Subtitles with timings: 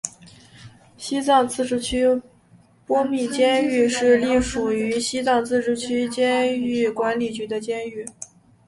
[0.97, 2.19] 西藏自治区
[2.87, 8.03] 波密监狱是隶属于西藏自治区监狱管理局的监狱。